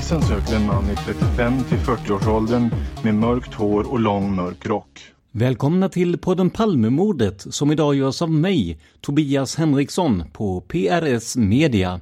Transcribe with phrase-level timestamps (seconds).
[0.00, 2.70] Polisen söker en man i 35 till 40-årsåldern
[3.02, 5.00] med mörkt hår och lång mörk rock.
[5.30, 12.00] Välkomna till podden Palmemordet som idag görs av mig, Tobias Henriksson på PRS Media.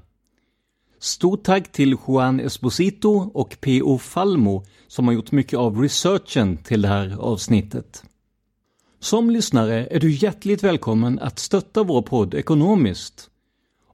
[1.00, 3.98] Stort tack till Juan Esposito och P.O.
[3.98, 8.04] Falmo som har gjort mycket av researchen till det här avsnittet.
[9.00, 13.30] Som lyssnare är du hjärtligt välkommen att stötta vår podd ekonomiskt.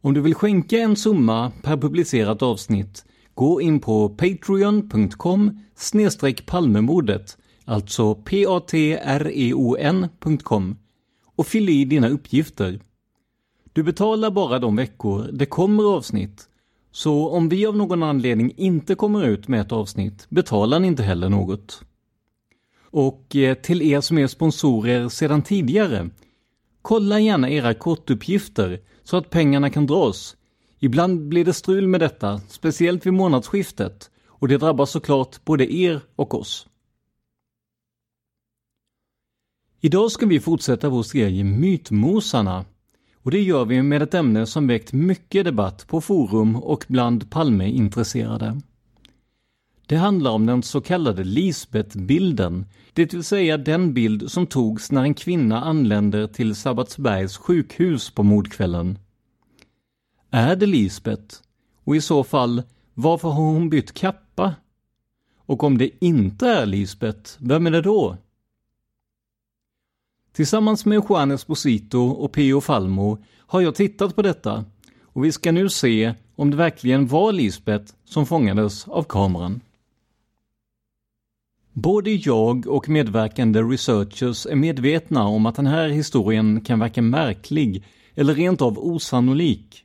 [0.00, 5.60] Om du vill skänka en summa per publicerat avsnitt, gå in på patreon.com
[6.46, 9.18] palmemordet alltså patreon.com
[11.36, 12.80] och fyll i dina uppgifter.
[13.72, 16.48] Du betalar bara de veckor det kommer avsnitt,
[16.90, 21.02] så om vi av någon anledning inte kommer ut med ett avsnitt betalar ni inte
[21.02, 21.82] heller något.
[22.80, 26.10] Och eh, till er som är sponsorer sedan tidigare,
[26.82, 30.36] kolla gärna era kortuppgifter så att pengarna kan dras.
[30.84, 36.00] Ibland blir det strul med detta, speciellt vid månadsskiftet, och det drabbar såklart både er
[36.16, 36.66] och oss.
[39.80, 42.64] Idag ska vi fortsätta vår serie Mytmosarna.
[43.14, 47.30] Och det gör vi med ett ämne som väckt mycket debatt på forum och bland
[47.30, 48.60] Palmeintresserade.
[49.86, 55.02] Det handlar om den så kallade Lisbeth-bilden, det vill säga den bild som togs när
[55.02, 58.98] en kvinna anländer till Sabbatsbergs sjukhus på mordkvällen.
[60.36, 61.42] Är det Lisbet?
[61.84, 62.62] Och i så fall,
[62.94, 64.54] varför har hon bytt kappa?
[65.36, 68.16] Och om det inte är Lisbet, vem är det då?
[70.32, 74.64] Tillsammans med Juan Esposito och Pio Falmo har jag tittat på detta
[75.02, 79.60] och vi ska nu se om det verkligen var Lisbet som fångades av kameran.
[81.72, 87.84] Både jag och medverkande researchers är medvetna om att den här historien kan verka märklig
[88.14, 89.83] eller rent av osannolik.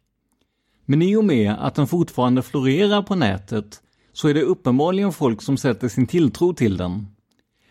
[0.89, 3.81] Men i och med att den fortfarande florerar på nätet
[4.13, 7.07] så är det uppenbarligen folk som sätter sin tilltro till den.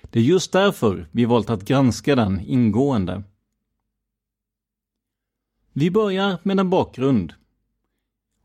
[0.02, 3.22] Det är just därför vi valt att granska den ingående.
[5.72, 7.32] Vi börjar med en bakgrund.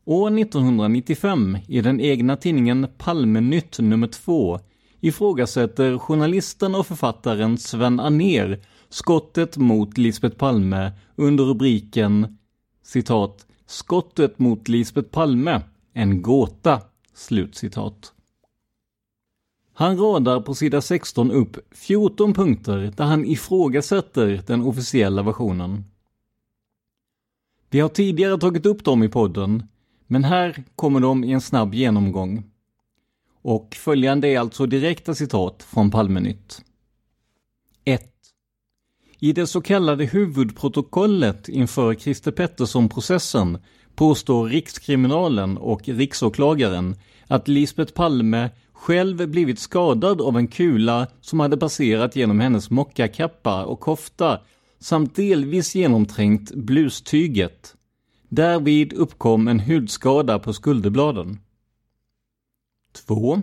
[0.04, 4.60] År 1995 i den egna tidningen Palmenytt nummer 2
[5.00, 12.38] ifrågasätter journalisten och författaren Sven Aner skottet mot Lisbet Palme under rubriken
[12.82, 15.62] citat ”Skottet mot Lisbet Palme,
[15.92, 16.80] en gåta”.
[17.14, 18.12] Slutcitat.
[19.72, 25.84] Han radar på sida 16 upp 14 punkter där han ifrågasätter den officiella versionen.
[27.70, 29.68] Vi har tidigare tagit upp dem i podden,
[30.06, 32.44] men här kommer de i en snabb genomgång.
[33.42, 36.62] Och följande är alltså direkta citat från Palmenytt.
[37.84, 38.13] 1.
[39.24, 43.58] I det så kallade huvudprotokollet inför Christer Pettersson-processen
[43.94, 51.56] påstår Rikskriminalen och Riksåklagaren att Lisbet Palme själv blivit skadad av en kula som hade
[51.56, 54.40] passerat genom hennes mockakappa och kofta
[54.78, 57.74] samt delvis genomträngt blustyget.
[58.28, 61.38] Därvid uppkom en hudskada på skulderbladen.
[63.06, 63.42] 2.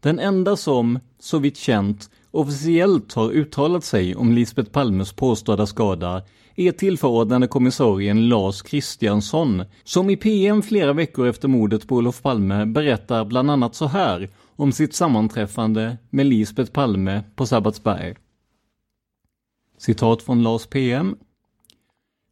[0.00, 6.22] Den enda som, såvitt känt, officiellt har uttalat sig om Lisbeth Palmes påstådda skada
[6.54, 12.66] är tillförordnade kommissarien Lars Kristiansson, som i PM flera veckor efter mordet på Olof Palme
[12.66, 18.14] berättar bland annat så här om sitt sammanträffande med Lisbeth Palme på Sabbatsberg.
[19.78, 21.16] Citat från Lars PM.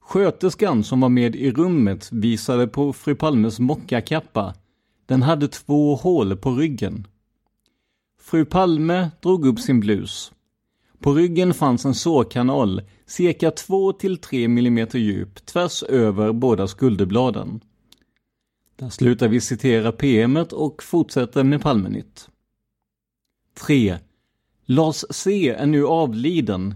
[0.00, 4.54] Sköterskan som var med i rummet visade på fru Palmes mockakappa.
[5.06, 7.06] Den hade två hål på ryggen.
[8.28, 10.32] Fru Palme drog upp sin blus.
[11.00, 17.60] På ryggen fanns en sårkanal, cirka 2-3 mm djup, tvärs över båda skulderbladen.
[18.76, 22.28] Där slutar vi citera PMet och fortsätter med Palmenytt.
[23.54, 23.98] 3.
[24.64, 26.74] Lars C är nu avliden.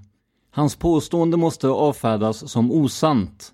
[0.50, 3.52] Hans påstående måste avfärdas som osant.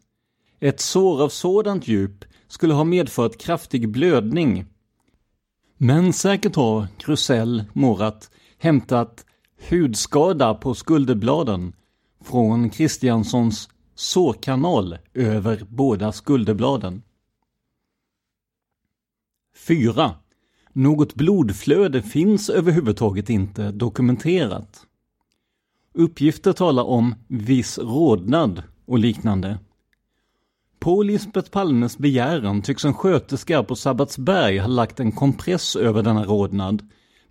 [0.61, 4.67] Ett sår av sådant djup skulle ha medfört kraftig blödning.
[5.81, 9.25] Men säkert har Krusell, Morat, hämtat
[9.71, 11.73] hudskada på skulderbladen
[12.25, 17.03] från Kristianssons sårkanal över båda skulderbladen.
[19.57, 20.15] 4.
[20.73, 24.87] Något blodflöde finns överhuvudtaget inte dokumenterat.
[25.95, 29.59] Uppgifter talar om viss rodnad och liknande.
[30.79, 36.25] På Lisbeth Palmes begäran tycks en sköterska på Sabbatsberg ha lagt en kompress över denna
[36.25, 36.83] rodnad,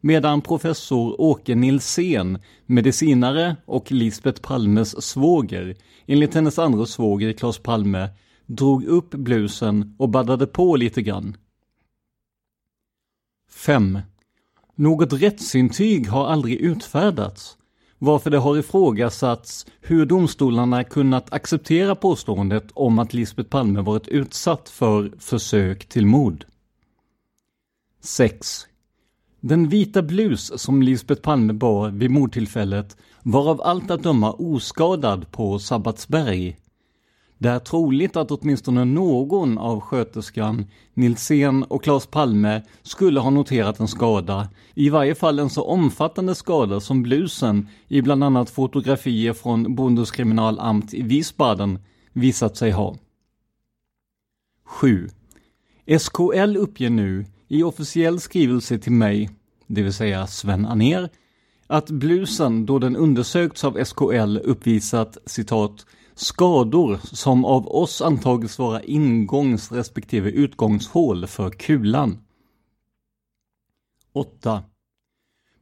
[0.01, 8.09] medan professor Åke Nilsén, medicinare och Lisbeth Palmes svåger, enligt hennes andra svåger Claes Palme,
[8.45, 11.38] drog upp blusen och baddade på lite grann.
[13.49, 13.99] 5.
[14.75, 17.56] Något rättsintyg har aldrig utfärdats,
[17.99, 24.69] varför det har ifrågasatts hur domstolarna kunnat acceptera påståendet om att Lisbeth Palme varit utsatt
[24.69, 26.45] för försök till mord.
[28.01, 28.67] 6.
[29.39, 35.31] Den vita blus som Lisbeth Palme bar vid mordtillfället var av allt att döma oskadad
[35.31, 36.57] på Sabbatsberg
[37.37, 43.79] det är troligt att åtminstone någon av sköterskan, Nilsén och Claes Palme skulle ha noterat
[43.79, 49.33] en skada, i varje fall en så omfattande skada som blusen i bland annat fotografier
[49.33, 51.79] från Bundeskriminalamt i Wiesbaden
[52.13, 52.95] visat sig ha.
[54.65, 55.09] 7.
[55.99, 59.29] SKL uppger nu i officiell skrivelse till mig,
[59.67, 61.09] det vill säga Sven Aner,
[61.67, 65.85] att blusen då den undersökts av SKL uppvisat citat
[66.19, 72.17] Skador som av oss antagits vara ingångs respektive utgångshål för kulan.
[74.13, 74.63] 8.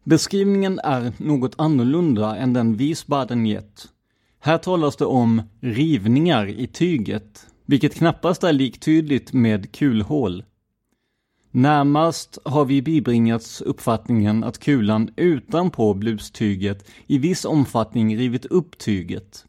[0.03, 3.87] Beskrivningen är något annorlunda än den Wiesbaden gett.
[4.39, 10.43] Här talas det om rivningar i tyget, vilket knappast är liktydigt med kulhål.
[11.51, 19.45] Närmast har vi bibringats uppfattningen att kulan utanpå blustyget i viss omfattning rivit upp tyget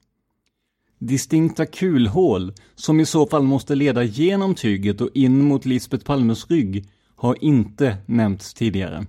[0.99, 6.51] distinkta kulhål som i så fall måste leda genom tyget och in mot Lisbet Palmes
[6.51, 9.07] rygg har inte nämnts tidigare.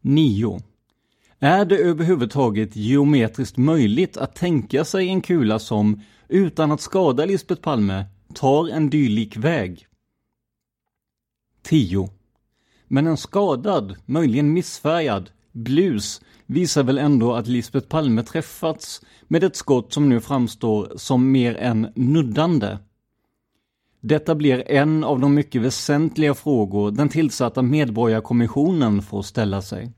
[0.00, 0.60] 9.
[1.38, 7.62] Är det överhuvudtaget geometriskt möjligt att tänka sig en kula som, utan att skada Lisbet
[7.62, 9.86] Palme, tar en dylik väg?
[11.62, 12.10] 10.
[12.88, 19.56] Men en skadad, möjligen missfärgad, blus visar väl ändå att Lisbeth Palme träffats med ett
[19.56, 22.78] skott som nu framstår som mer än nuddande.
[24.00, 29.92] Detta blir en av de mycket väsentliga frågor den tillsatta Medborgarkommissionen får ställa sig.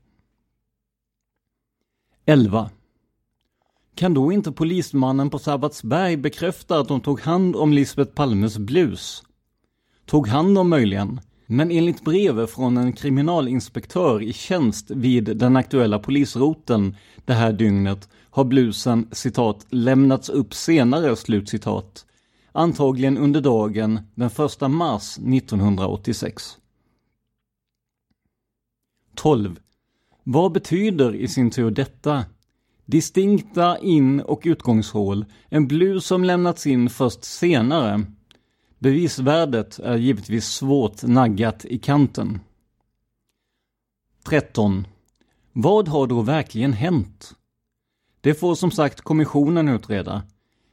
[2.25, 2.69] 11.
[3.95, 9.23] Kan då inte polismannen på Sabbatsberg bekräfta att de tog hand om Lisbeth Palmes blus?
[10.05, 15.99] Tog hand om möjligen, men enligt brev från en kriminalinspektör i tjänst vid den aktuella
[15.99, 22.05] polisroten det här dygnet har blusen citat lämnats upp senare slutcitat.
[22.51, 26.57] Antagligen under dagen den 1 mars 1986.
[29.15, 29.59] 12.
[30.23, 32.25] Vad betyder i sin tur detta?
[32.85, 38.05] Distinkta in och utgångshål, en blus som lämnats in först senare,
[38.81, 42.39] Bevisvärdet är givetvis svårt naggat i kanten.
[44.23, 44.87] 13.
[45.53, 47.33] Vad har då verkligen hänt?
[48.21, 50.23] Det får som sagt kommissionen utreda.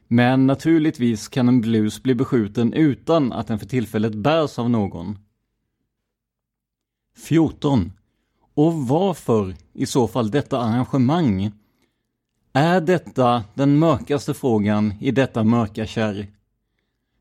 [0.07, 5.17] Men naturligtvis kan en blus bli beskjuten utan att den för tillfället bärs av någon.
[7.17, 7.91] 14.
[8.53, 11.51] Och varför i så fall detta arrangemang?
[12.53, 16.38] Är detta den mörkaste frågan i detta mörka kärr?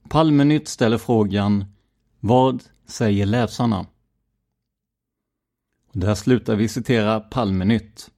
[0.08, 1.64] Palmenytt ställer frågan
[2.20, 3.86] Vad säger läsarna?
[5.92, 8.10] Där slutar vi citera Palmenytt.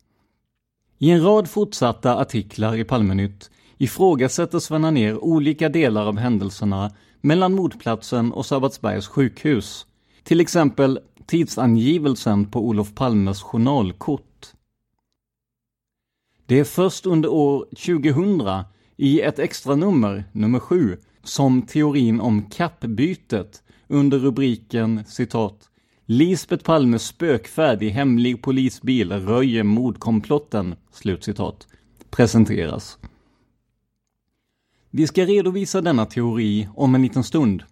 [0.99, 7.55] I en rad fortsatta artiklar i Palmenytt ifrågasätter Sven ner olika delar av händelserna mellan
[7.55, 9.87] mordplatsen och Sabbatsbergs sjukhus.
[10.23, 14.47] Till exempel tidsangivelsen på Olof Palmes journalkort.
[16.47, 18.65] Det är först under år 2000
[18.97, 25.71] i ett extra nummer, nummer 7, som teorin om kappbytet under rubriken citat
[26.13, 31.69] Lisbet Palmes spökfärd i hemlig polisbil röjer mordkomplotten, slutcitat,
[32.11, 32.99] presenteras.
[34.91, 37.63] Vi ska redovisa denna teori om en liten stund.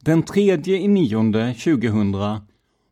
[0.00, 2.14] Den 3 i 9 2000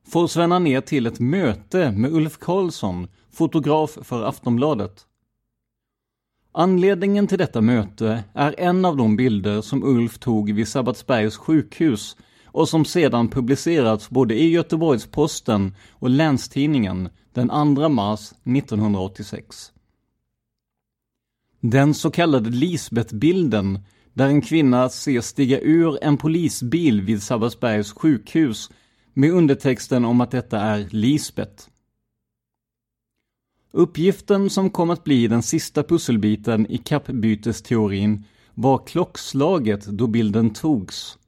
[0.07, 5.07] får Svenna ner till ett möte med Ulf Karlsson, fotograf för Aftonbladet.
[6.55, 12.17] Anledningen till detta möte är en av de bilder som Ulf tog vid Sabbatsbergs sjukhus
[12.47, 19.73] och som sedan publicerats både i Göteborgs-Posten och Länstidningen den 2 mars 1986.
[21.61, 23.79] Den så kallade Lisbeth-bilden,
[24.13, 28.71] där en kvinna ses stiga ur en polisbil vid Sabbatsbergs sjukhus
[29.15, 31.72] med undertexten om att detta är Lisbeth.
[33.75, 38.25] Uppgiften som kom att bli den sista pusselbiten i kappbytesteorin
[38.55, 41.19] var klockslaget då bilden togs.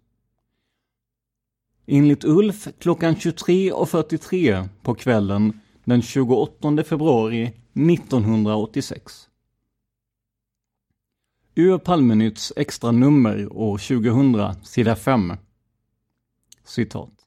[1.86, 9.28] Enligt Ulf klockan 23.43 på kvällen den 28 februari 1986.
[11.54, 15.32] Ur Palmenytts extra nummer år 2000, sida 5.
[16.64, 17.23] Citat.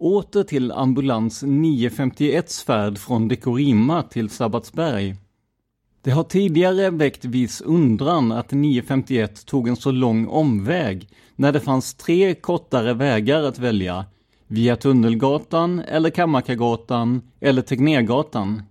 [0.00, 5.16] Åter till ambulans 951 färd från Dekorima till Sabbatsberg.
[6.02, 11.60] Det har tidigare väckt viss undran att 951 tog en så lång omväg när det
[11.60, 14.04] fanns tre kortare vägar att välja
[14.46, 18.62] via Tunnelgatan eller Kammarkagatan eller Tegnérgatan.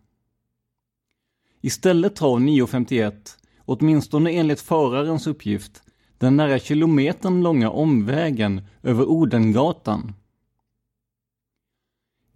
[1.62, 5.82] Istället tar 951, åtminstone enligt förarens uppgift,
[6.18, 10.14] den nära kilometern långa omvägen över Odengatan.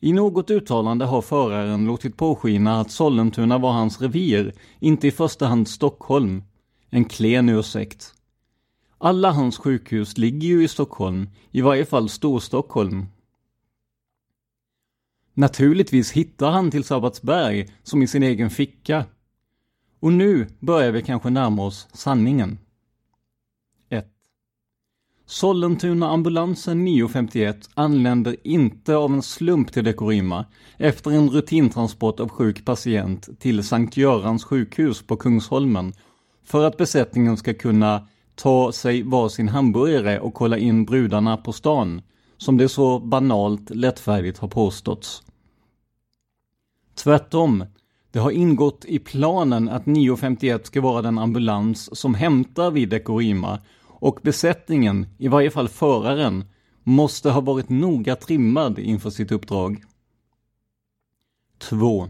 [0.03, 5.45] I något uttalande har föraren låtit påskina att Sollentuna var hans revir, inte i första
[5.45, 6.43] hand Stockholm.
[6.89, 8.13] En klen ursäkt.
[8.97, 13.05] Alla hans sjukhus ligger ju i Stockholm, i varje fall Storstockholm.
[15.33, 19.05] Naturligtvis hittar han till Sabbatsberg som i sin egen ficka.
[19.99, 22.57] Och nu börjar vi kanske närma oss sanningen.
[25.33, 30.45] Sollentuna-ambulansen 951 anländer inte av en slump till Dekorima
[30.77, 35.93] efter en rutintransport av sjuk patient till Sankt Görans sjukhus på Kungsholmen
[36.43, 42.01] för att besättningen ska kunna ta sig varsin hamburgare och kolla in brudarna på stan,
[42.37, 45.23] som det så banalt lättfärdigt har påståtts.
[46.95, 47.65] Tvärtom,
[48.11, 53.59] det har ingått i planen att 951 ska vara den ambulans som hämtar vid Dekorima
[54.03, 56.45] och besättningen, i varje fall föraren,
[56.83, 59.83] måste ha varit noga trimmad inför sitt uppdrag.
[61.57, 62.09] 2.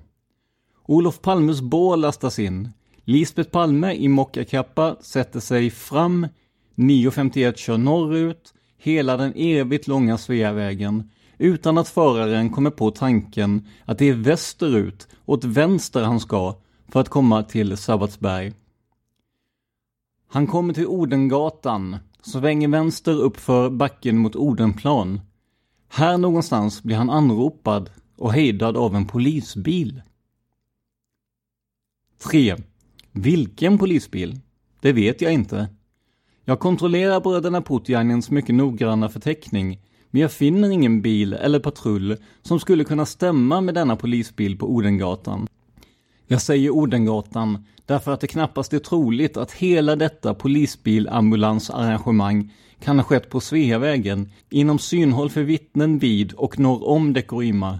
[0.85, 2.69] Olof Palmes bål lastas in.
[3.03, 6.27] Lisbeth Palme i mockakappa sätter sig fram.
[6.75, 13.97] 9.51 kör norrut, hela den evigt långa Sveavägen, utan att föraren kommer på tanken att
[13.97, 16.55] det är västerut, åt vänster han ska,
[16.87, 18.53] för att komma till Sabbatsberg.
[20.33, 25.21] Han kommer till Odengatan, svänger vänster uppför backen mot Odenplan.
[25.87, 30.01] Här någonstans blir han anropad och hejdad av en polisbil.
[32.31, 32.55] 3.
[33.11, 34.39] Vilken polisbil?
[34.81, 35.67] Det vet jag inte.
[36.45, 42.59] Jag kontrollerar bröderna Putjanins mycket noggranna förteckning, men jag finner ingen bil eller patrull som
[42.59, 45.47] skulle kunna stämma med denna polisbil på Odengatan.
[46.27, 53.03] Jag säger Odengatan därför att det knappast är troligt att hela detta polisbilambulansarrangemang kan ha
[53.03, 57.79] skett på Sveavägen, inom synhåll för vittnen vid och norr om Dekorima.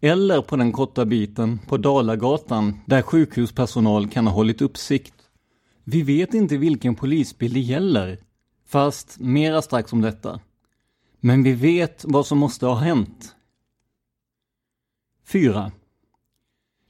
[0.00, 5.14] Eller på den korta biten på Dalagatan där sjukhuspersonal kan ha hållit uppsikt.
[5.84, 8.18] Vi vet inte vilken polisbil det gäller,
[8.66, 10.40] fast mera strax om detta.
[11.20, 13.34] Men vi vet vad som måste ha hänt.
[15.26, 15.72] 4.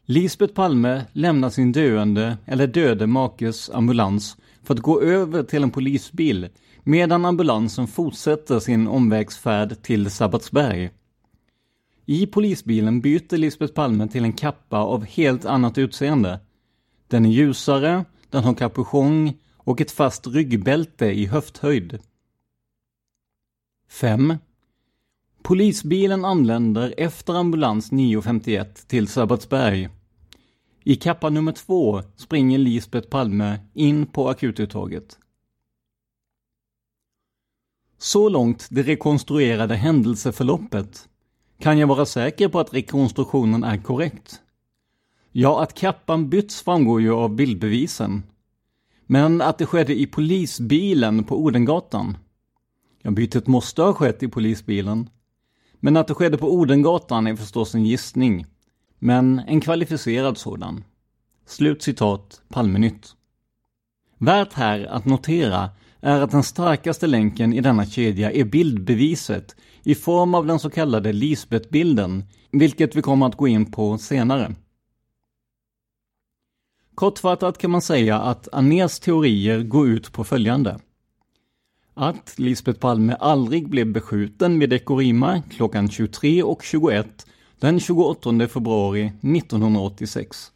[0.04, 5.70] Lisbeth Palme lämnar sin döende eller döde makes ambulans för att gå över till en
[5.70, 6.48] polisbil
[6.82, 10.90] medan ambulansen fortsätter sin omvägsfärd till Sabbatsberg.
[12.06, 16.40] I polisbilen byter Lisbeth Palme till en kappa av helt annat utseende.
[17.08, 21.98] Den är ljusare, den har kapuschong och ett fast ryggbälte i höfthöjd.
[23.88, 24.34] 5.
[25.42, 29.88] Polisbilen anländer efter ambulans 951 till Sabbatsberg.
[30.84, 35.18] I kappa nummer två springer Lisbeth Palme in på akututtaget.
[37.98, 41.08] Så långt det rekonstruerade händelseförloppet
[41.58, 44.40] kan jag vara säker på att rekonstruktionen är korrekt.
[45.32, 48.22] Ja, att kappan bytts framgår ju av bildbevisen.
[49.06, 52.16] Men att det skedde i polisbilen på Odengatan?
[53.02, 55.08] Ja, bytet måste ha skett i polisbilen.
[55.84, 58.46] Men att det skedde på Odengatan är förstås en gissning.
[58.98, 60.84] Men en kvalificerad sådan.
[61.46, 63.14] Slut citat Palmenytt.
[64.18, 65.70] Värt här att notera
[66.00, 70.70] är att den starkaste länken i denna kedja är bildbeviset i form av den så
[70.70, 74.54] kallade Lisbeth-bilden, vilket vi kommer att gå in på senare.
[76.94, 80.78] Kortfattat kan man säga att Aners teorier går ut på följande.
[81.94, 87.26] Att Lisbeth Palme aldrig blev beskjuten vid Ekorima klockan 23 och 21
[87.60, 90.52] den 28 februari 1986.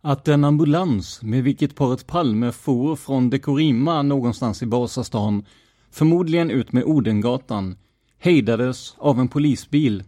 [0.00, 5.44] Att en ambulans med vilket paret Palme for från Dekorima någonstans i Basastan,
[5.90, 7.76] förmodligen ut med Odengatan,
[8.18, 10.04] hejdades av en polisbil.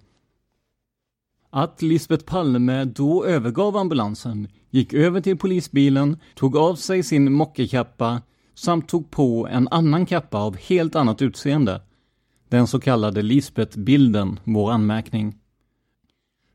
[1.51, 8.23] Att Lisbeth Palme då övergav ambulansen, gick över till polisbilen, tog av sig sin mockekappa
[8.57, 11.83] samt tog på en annan kappa av helt annat utseende.
[12.49, 15.39] Den så kallade Lisbeth-bilden, vår anmärkning.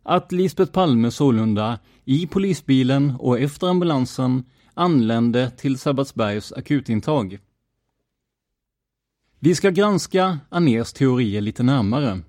[0.03, 4.43] Att Lisbeth Palme sålunda i polisbilen och efter ambulansen
[4.73, 7.39] anlände till Sabbatsbergs akutintag.
[9.39, 12.19] Vi ska granska Aners teorier lite närmare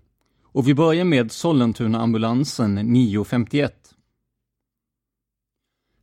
[0.43, 3.82] och vi börjar med Sollentuna-ambulansen 951.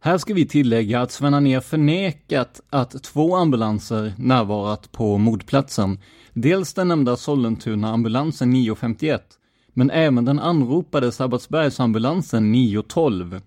[0.01, 5.99] Här ska vi tillägga att Sven Anér förnekat att två ambulanser närvarat på mordplatsen.
[6.33, 9.39] Dels den nämnda Sollentuna-ambulansen 951
[9.73, 13.41] men även den anropade Sabbatsbergsambulansen 912.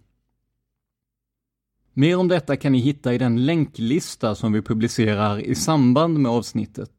[1.92, 6.32] Mer om detta kan ni hitta i den länklista som vi publicerar i samband med
[6.32, 6.90] avsnittet.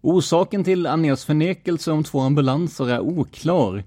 [0.00, 3.84] Orsaken till Anérs förnekelse om två ambulanser är oklar,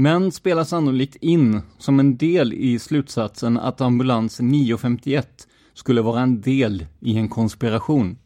[0.00, 6.40] men spelar sannolikt in som en del i slutsatsen att ambulans 951 skulle vara en
[6.40, 8.18] del i en konspiration.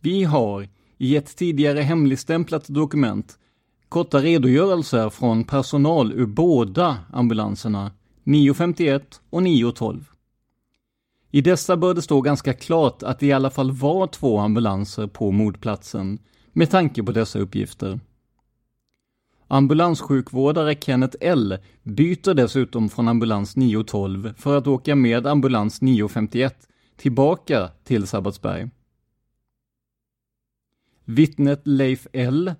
[0.00, 3.38] Vi har i ett tidigare hemligstämplat dokument
[3.88, 7.92] korta redogörelser från personal ur båda ambulanserna,
[8.24, 10.04] 951 och 912.
[11.30, 15.06] I dessa bör det stå ganska klart att det i alla fall var två ambulanser
[15.06, 16.18] på mordplatsen,
[16.52, 18.00] med tanke på dessa uppgifter.
[19.54, 27.70] Ambulanssjukvårdare Kenneth L byter dessutom från ambulans 912 för att åka med ambulans 951 tillbaka
[27.84, 28.68] till Sabbatsberg.
[31.04, 32.54] Vittnet Leif L,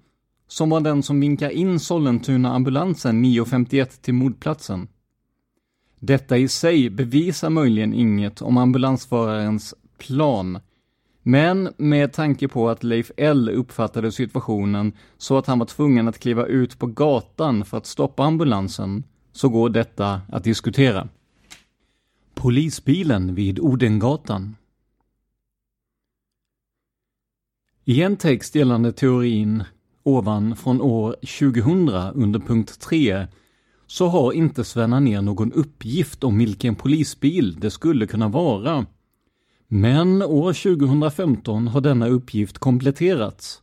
[0.46, 4.88] som var den som vinkar in Sollentuna-ambulansen 951 till mordplatsen.
[6.00, 10.58] Detta i sig bevisar möjligen inget om ambulansförarens plan,
[11.26, 16.18] men med tanke på att Leif L uppfattade situationen så att han var tvungen att
[16.18, 21.08] kliva ut på gatan för att stoppa ambulansen, så går detta att diskutera.
[22.34, 24.56] Polisbilen vid Odengatan
[27.84, 29.64] I en text gällande teorin
[30.02, 33.26] ovan från år 2000 under punkt 3
[33.86, 38.86] så har inte Sven ner någon uppgift om vilken polisbil det skulle kunna vara.
[39.76, 43.62] Men år 2015 har denna uppgift kompletterats.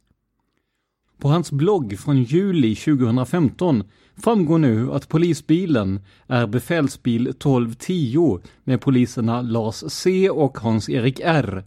[1.18, 3.84] På hans blogg från juli 2015
[4.18, 11.64] framgår nu att polisbilen är befälsbil 1210 med poliserna Lars C och Hans-Erik R.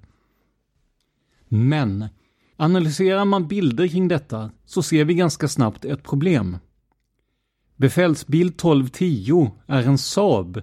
[1.48, 2.08] Men
[2.56, 6.56] Analyserar man bilder kring detta så ser vi ganska snabbt ett problem.
[7.76, 10.62] Befälsbil 1210 är en Saab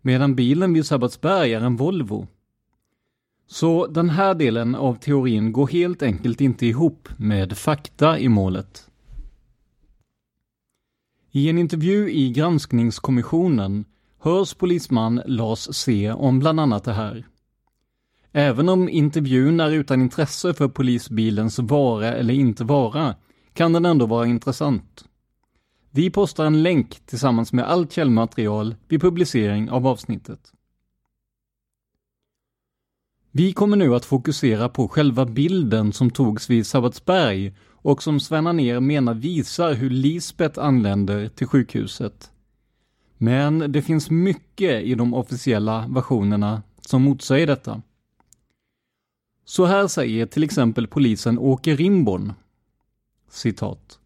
[0.00, 2.28] medan bilen vid Sabbatsberg är en Volvo.
[3.52, 8.90] Så den här delen av teorin går helt enkelt inte ihop med fakta i målet.
[11.30, 13.84] I en intervju i granskningskommissionen
[14.18, 17.26] hörs polisman Lars C om bland annat det här.
[18.32, 23.14] Även om intervjun är utan intresse för polisbilens vara eller inte vara,
[23.52, 25.04] kan den ändå vara intressant.
[25.90, 30.52] Vi postar en länk tillsammans med allt källmaterial vid publicering av avsnittet.
[33.32, 38.56] Vi kommer nu att fokusera på själva bilden som togs vid Sabbatsberg och som Sven
[38.56, 42.30] ner menar visar hur Lisbet anländer till sjukhuset.
[43.18, 47.82] Men det finns mycket i de officiella versionerna som motsäger detta.
[49.44, 52.32] Så här säger till exempel polisen Åke Rimborn.
[53.30, 53.98] Citat.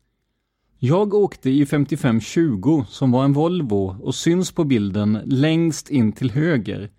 [0.78, 6.30] Jag åkte i 5520 som var en Volvo och syns på bilden längst in till
[6.30, 6.90] höger.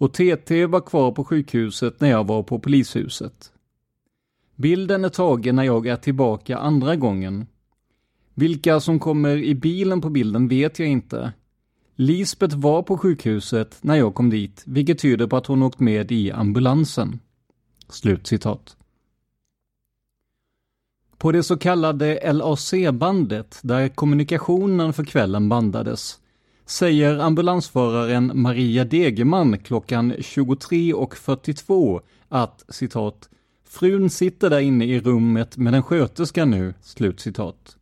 [0.00, 3.52] Och TT var kvar på sjukhuset när jag var på polishuset.
[4.56, 7.46] Bilden är tagen när jag är tillbaka andra gången.
[8.34, 11.32] Vilka som kommer i bilen på bilden vet jag inte.
[11.94, 16.12] Lisbeth var på sjukhuset när jag kom dit, vilket tyder på att hon åkt med
[16.12, 17.20] i ambulansen.
[17.88, 18.76] Slutcitat.
[21.18, 26.19] På det så kallade LAC-bandet, där kommunikationen för kvällen bandades,
[26.70, 33.28] säger ambulansföraren Maria Degeman klockan 23.42 att citat
[33.64, 37.76] Frun sitter där inne i rummet med en sköterska nu, slutcitat.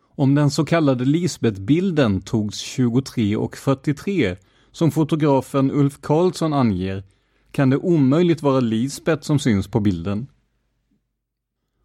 [0.00, 4.36] Om den så kallade Lisbeth-bilden togs 23.43,
[4.72, 7.04] som fotografen Ulf Karlsson anger,
[7.50, 10.26] kan det omöjligt vara Lisbeth som syns på bilden.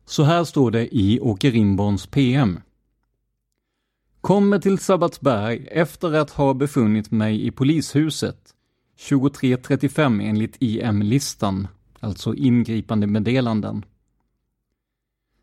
[0.05, 2.59] Så här står det i Åke Rimborns PM.
[4.25, 8.53] Kommer till Sabbatsberg efter att ha befunnit mig i polishuset
[8.97, 11.67] 23.35 enligt IM-listan,
[11.99, 13.85] alltså ingripande meddelanden.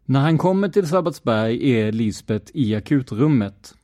[0.04, 3.74] När han kommer till Sabbatsberg är Lisbeth i akutrummet.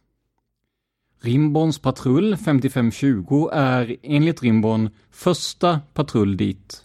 [1.20, 6.84] Rimborns patrull 5520 är enligt Rimborn första patrull dit.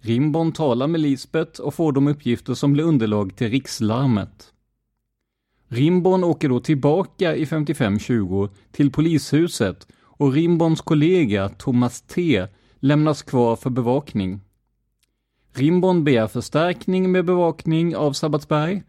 [0.00, 4.52] Rimborn talar med Lisbeth och får de uppgifter som blir underlag till rikslarmet.
[5.68, 12.46] Rimborn åker då tillbaka i 5520 till polishuset och Rimborns kollega Thomas T
[12.80, 14.40] lämnas kvar för bevakning.
[15.54, 18.82] Rimborn begär förstärkning med bevakning av Sabbatsberg.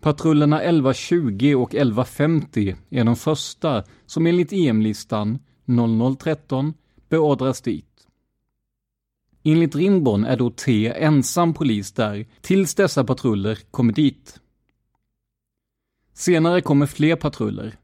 [0.00, 5.38] Patrullerna 11.20 och 11.50 är de första som enligt EM-listan
[6.18, 6.74] 0013
[7.08, 7.86] beordras dit.
[9.42, 14.40] Enligt Rimborn är då T ensam polis där tills dessa patruller kommer dit.
[16.20, 17.76] Senare kommer fler patruller.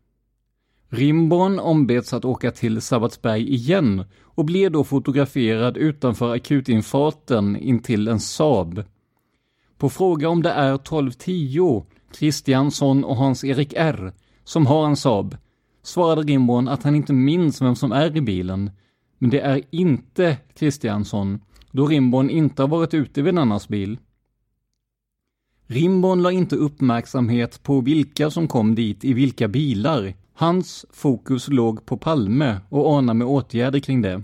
[0.89, 8.21] Rimborn ombeds att åka till Sabbatsberg igen och blir då fotograferad utanför akutinfarten intill en
[8.21, 8.83] Saab.
[9.79, 14.13] På fråga om det är 1210 Kristiansson och Hans-Erik R
[14.45, 15.37] som har en Saab
[15.83, 18.71] svarade Rimborn att han inte minns vem som är i bilen.
[19.19, 23.99] Men det är inte Kristiansson, då Rimborn inte har varit ute vid en annans bil.
[25.67, 31.87] Rimborn la inte uppmärksamhet på vilka som kom dit i vilka bilar, Hans fokus låg
[31.87, 34.23] på Palme och anar med åtgärder kring det.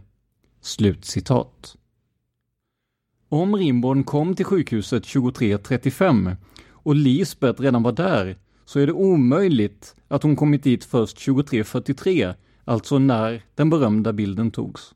[0.61, 1.77] Slut citat.
[3.29, 6.37] Om Rimborn kom till sjukhuset 23.35
[6.71, 12.35] och Lisbeth redan var där så är det omöjligt att hon kommit dit först 23.43,
[12.65, 14.95] alltså när den berömda bilden togs.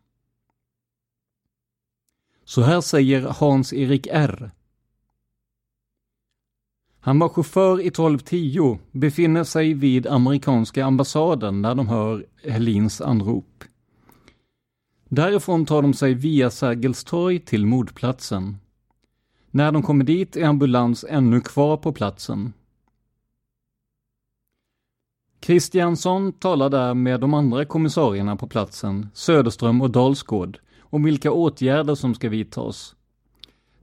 [2.45, 4.51] Så här säger Hans-Erik R.
[7.07, 13.64] Han var chaufför i 1210, befinner sig vid amerikanska ambassaden när de hör Helins anrop.
[15.09, 18.57] Därifrån tar de sig via Sergels torg till mordplatsen.
[19.51, 22.53] När de kommer dit är ambulans ännu kvar på platsen.
[25.40, 31.95] Kristiansson talar där med de andra kommissarierna på platsen, Söderström och Dalsgård, om vilka åtgärder
[31.95, 32.96] som ska vidtas.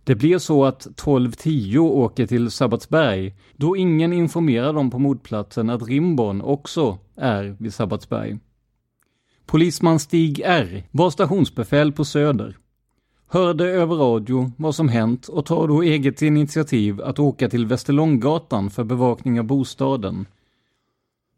[0.04, 5.88] Det blir så att 12.10 åker till Sabbatsberg, då ingen informerar dem på mordplatsen att
[5.88, 8.40] Rimborn också är vid Sabbatsberg.
[9.46, 12.58] Polisman Stig R var stationsbefäl på Söder.
[13.28, 18.70] Hörde över radio vad som hänt och tar då eget initiativ att åka till Västerlånggatan
[18.70, 20.26] för bevakning av bostaden.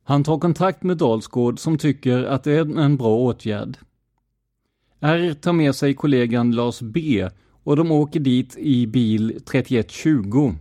[0.04, 3.78] Han tar kontakt med Dalsgård som tycker att det är en bra åtgärd.
[5.00, 7.30] R tar med sig kollegan Lars B
[7.66, 10.54] och de åker dit i bil 3120.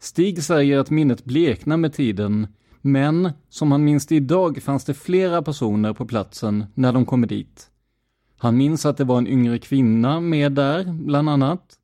[0.00, 2.46] Stig säger att minnet bleknar med tiden,
[2.80, 7.26] men som han minns det idag fanns det flera personer på platsen när de kommer
[7.26, 7.70] dit.
[8.38, 11.74] Han minns att det var en yngre kvinna med där, bland annat.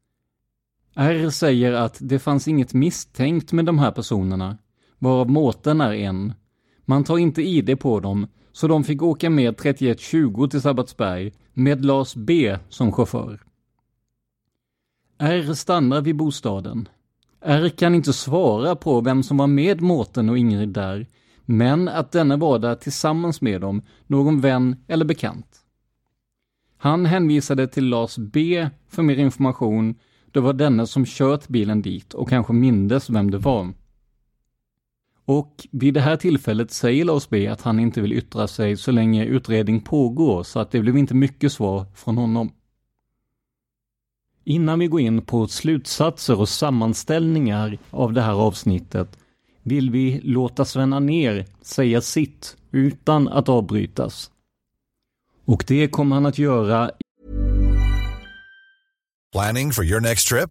[0.94, 4.58] R säger att det fanns inget misstänkt med de här personerna,
[4.98, 6.32] varav Mårten är en.
[6.84, 11.84] Man tar inte ID på dem, så de fick åka med 3120 till Sabbatsberg med
[11.84, 13.49] Lars B som chaufför.
[15.22, 16.88] R stannar vid bostaden.
[17.40, 21.06] R kan inte svara på vem som var med Mårten och Ingrid där,
[21.44, 25.46] men att denne var där tillsammans med dem, någon vän eller bekant.
[26.76, 29.94] Han hänvisade till Lars B för mer information,
[30.30, 33.72] det var denne som kört bilen dit och kanske mindes vem det var.
[35.24, 38.92] Och vid det här tillfället säger Lars B att han inte vill yttra sig så
[38.92, 42.50] länge utredning pågår, så att det blev inte mycket svar från honom.
[44.50, 49.18] Innan vi går in på slutsatser och sammanställningar av det här avsnittet
[49.62, 54.30] vill vi låta Svenna ner säga sitt utan att avbrytas.
[55.44, 56.90] Och det kommer han att göra.
[59.32, 60.50] Planning for your next trip?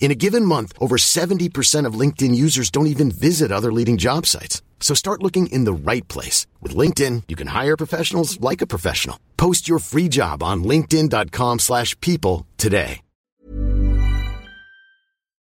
[0.00, 4.24] In a given month, over 70% of LinkedIn users don't even visit other leading job
[4.24, 4.62] sites.
[4.80, 6.46] So start looking in the right place.
[6.62, 9.18] With LinkedIn, you can hire professionals like a professional.
[9.36, 13.00] Post your free job on linkedin.com slash people today.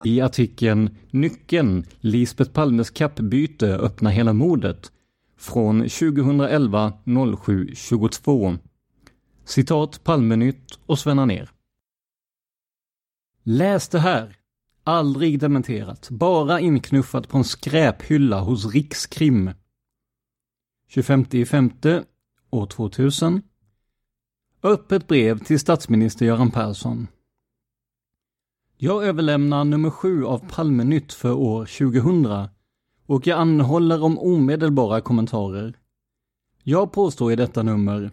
[0.05, 4.91] I artikeln Nyckeln, Lisbeth Palmes kappbyte öppnar hela mordet
[5.38, 6.93] från 2011
[7.45, 8.57] 07 22.
[9.45, 11.49] Citat Palmenytt och Svenna ner.
[13.43, 14.38] Läs det här!
[14.89, 19.52] Aldrig dementerat, bara inknuffat på en skräphylla hos Rikskrim.
[20.88, 22.04] 25 femte
[22.49, 23.41] år 2000.
[24.63, 27.08] Öppet brev till statsminister Göran Persson.
[28.78, 32.47] Jag överlämnar nummer sju av Palmenytt för år 2000
[33.06, 35.78] och jag anhåller om omedelbara kommentarer.
[36.63, 38.12] Jag påstår i detta nummer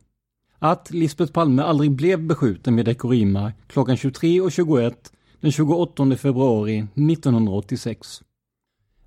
[0.59, 5.13] att Lisbeth Palme aldrig blev beskjuten vid Dekorima klockan 23.21
[5.47, 8.23] den 28 februari 1986.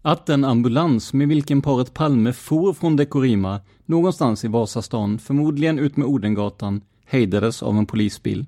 [0.02, 5.98] Att den ambulans med vilken paret Palme for från Dekorima någonstans i Vasastan, förmodligen ut
[5.98, 8.46] med Odengatan, hejdades av en polisbil.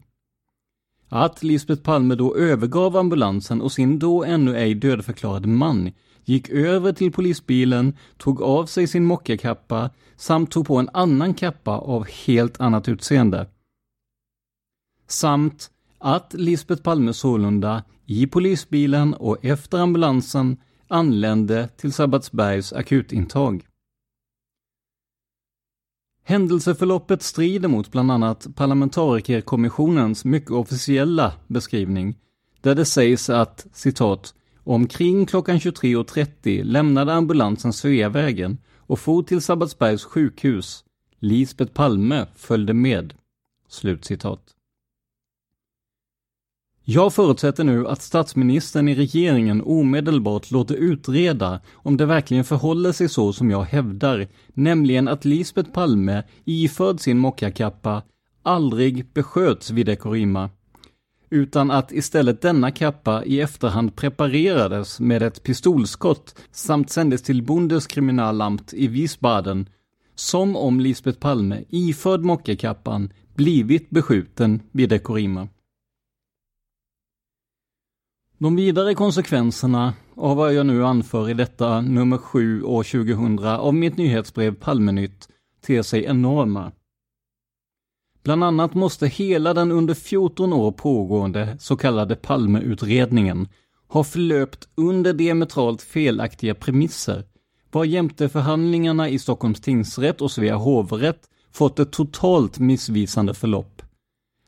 [1.10, 5.92] Att Lisbeth Palme då övergav ambulansen och sin då ännu ej dödförklarade man
[6.26, 11.72] gick över till polisbilen, tog av sig sin mockakappa samt tog på en annan kappa
[11.72, 13.48] av helt annat utseende.
[15.08, 15.72] Samt
[16.02, 23.66] att Lisbeth Palme sålunda i polisbilen och efter ambulansen anlände till Sabbatsbergs akutintag.
[26.24, 32.18] Händelseförloppet strider mot bland annat parlamentarikerkommissionens mycket officiella beskrivning,
[32.62, 34.34] där det sägs att citat
[34.64, 40.84] Omkring klockan 23.30 lämnade ambulansen Sveavägen och for till Sabbatsbergs sjukhus.
[41.20, 43.14] Lisbeth Palme följde med.
[43.68, 44.56] Slutcitat.
[46.84, 53.10] Jag förutsätter nu att statsministern i regeringen omedelbart låter utreda om det verkligen förhåller sig
[53.10, 58.02] så som jag hävdar, nämligen att Lisbeth Palme, iförd sin mockakappa,
[58.44, 60.50] aldrig besköts vid Dekorima,
[61.30, 68.74] utan att istället denna kappa i efterhand preparerades med ett pistolskott samt sändes till Bundeskriminalamt
[68.74, 69.70] i Wiesbaden,
[70.16, 75.48] som om Lisbeth Palme, iförd mockakappan, blivit beskjuten vid Dekorima.
[78.42, 83.74] De vidare konsekvenserna av vad jag nu anför i detta nummer 7 år 2000 av
[83.74, 85.28] mitt nyhetsbrev Palmenytt
[85.66, 86.72] ter sig enorma.
[88.24, 93.48] Bland annat måste hela den under 14 år pågående så kallade Palmeutredningen
[93.88, 97.24] ha förlöpt under diametralt felaktiga premisser,
[97.72, 103.82] var jämte förhandlingarna i Stockholms tingsrätt och Svea hovrätt fått ett totalt missvisande förlopp.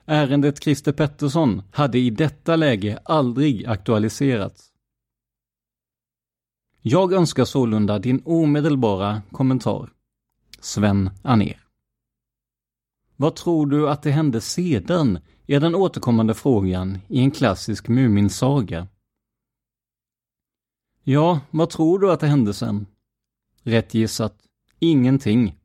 [0.06, 4.72] Ärendet Christer Pettersson hade i detta läge aldrig aktualiserats.
[6.82, 9.90] Jag önskar sålunda din omedelbara kommentar.
[10.60, 11.60] Sven Aner.
[13.16, 15.20] Vad tror du att det hände sedan?
[15.48, 18.88] är den återkommande frågan i en klassisk Muminsaga.
[21.04, 22.86] Ja, vad tror du att det hände sen?
[23.64, 24.38] Rätt gissat.
[24.80, 25.60] Ingenting.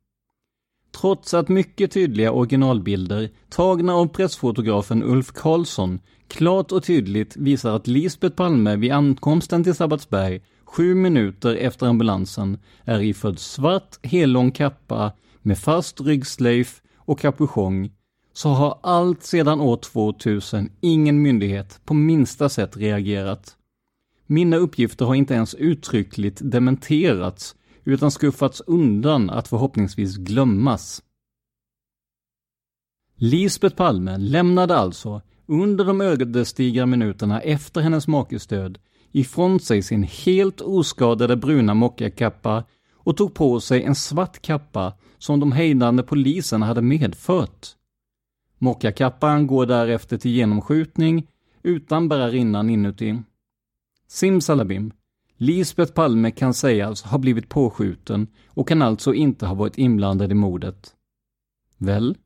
[1.01, 7.87] Trots att mycket tydliga originalbilder, tagna av pressfotografen Ulf Karlsson, klart och tydligt visar att
[7.87, 15.13] Lisbet Palme vid ankomsten till Sabbatsberg, sju minuter efter ambulansen, är iförd svart hellång kappa
[15.43, 17.91] med fast ryggslöjf och kapuschong,
[18.33, 23.57] så har allt sedan år 2000 ingen myndighet på minsta sätt reagerat.
[24.27, 27.55] Mina uppgifter har inte ens uttryckligt dementerats
[27.89, 31.03] utan skuffats undan att förhoppningsvis glömmas.
[33.15, 38.79] Lisbet Palme lämnade alltså, under de ödesdigra minuterna efter hennes makes död,
[39.13, 45.41] ifrån sig sin helt oskadade bruna mockakappa och tog på sig en svart kappa som
[45.41, 47.67] de hejdande poliserna hade medfört.
[48.59, 51.27] Mockakappan går därefter till genomskjutning
[51.63, 53.23] utan bärarinnan inuti.
[54.09, 54.93] Simsalabim,
[55.41, 60.35] Lisbeth Palme kan sägas ha blivit påskjuten och kan alltså inte ha varit inblandad i
[60.35, 60.95] mordet.
[61.77, 62.17] Väl?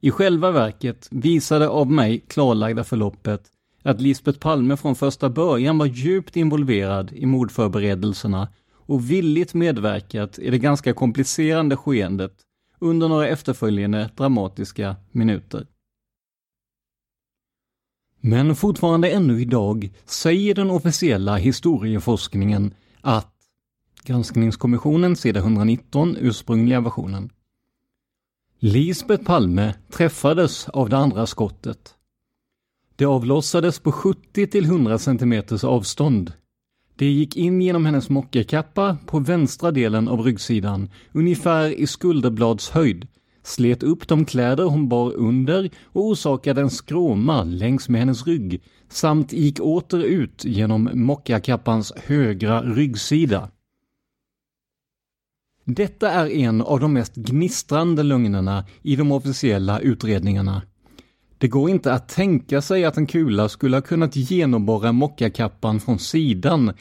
[0.00, 3.50] I själva verket visade av mig klarlagda förloppet
[3.82, 10.50] att Lisbeth Palme från första början var djupt involverad i mordförberedelserna och villigt medverkat i
[10.50, 12.34] det ganska komplicerande skeendet
[12.78, 15.66] under några efterföljande dramatiska minuter.
[18.26, 23.32] Men fortfarande ännu idag säger den officiella historieforskningen att
[24.04, 27.30] Granskningskommissionen sida 119, ursprungliga versionen.
[28.58, 31.94] Lisbeth Palme träffades av det andra skottet.
[32.96, 36.32] Det avlossades på 70 till 100 cm avstånd.
[36.96, 43.06] Det gick in genom hennes mockerkappa på vänstra delen av ryggsidan, ungefär i skulderbladshöjd,
[43.46, 48.62] slet upp de kläder hon bar under och orsakade en skråma längs med hennes rygg,
[48.88, 53.50] samt gick åter ut genom mockakappans högra ryggsida.
[55.64, 60.62] Detta är en av de mest gnistrande lögnerna i de officiella utredningarna.
[61.38, 65.98] Det går inte att tänka sig att en kula skulle ha kunnat genomborra mockakappan från
[65.98, 66.72] sidan,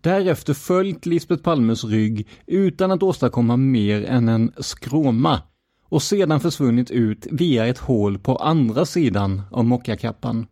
[0.00, 5.42] därefter följt Lisbeth Palmes rygg utan att åstadkomma mer än en skråma
[5.94, 10.46] och sedan försvunnit ut via ett hål på andra sidan av mockakappan.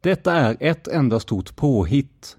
[0.00, 2.36] Detta är ett enda stort påhitt.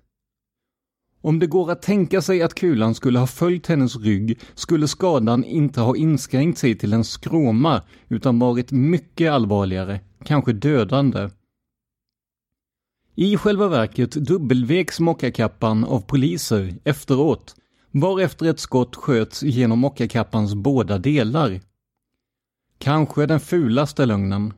[1.22, 5.44] Om det går att tänka sig att kulan skulle ha följt hennes rygg skulle skadan
[5.44, 11.30] inte ha inskränkt sig till en skråma utan varit mycket allvarligare, kanske dödande.
[13.16, 17.56] I själva verket dubbelveks mockakappan av poliser efteråt,
[17.96, 21.62] varefter ett skott sköts genom mockakappans båda delar.
[22.78, 24.54] Kanske den fulaste lögnen.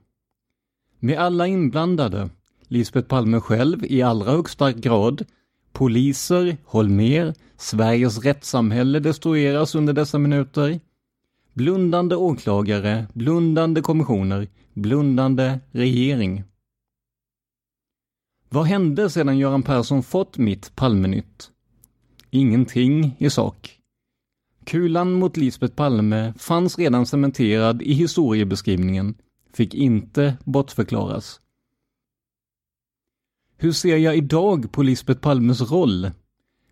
[1.00, 2.30] Med alla inblandade,
[2.68, 5.26] Lisbeth Palme själv i allra högsta grad,
[5.74, 10.80] Poliser, Holmer, Sveriges rättssamhälle destrueras under dessa minuter.
[11.54, 16.44] Blundande åklagare, blundande kommissioner, blundande regering.
[18.50, 21.52] Vad hände sedan Göran Persson fått mitt Palmenytt?
[22.30, 23.80] Ingenting i sak.
[24.66, 29.16] Kulan mot Lisbeth Palme fanns redan cementerad i historiebeskrivningen,
[29.54, 31.42] fick inte bortförklaras.
[33.58, 36.12] Hur ser jag idag på Lisbeth Palmes roll?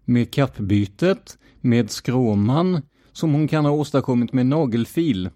[0.06, 5.30] Med kappbytet, med skråman, som hon kan ha åstadkommit med nagelfil.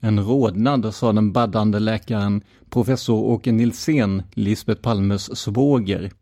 [0.00, 6.12] En rodnad, sa den baddande läkaren, professor Åke Nilsén, Lisbeth Palmes svåger.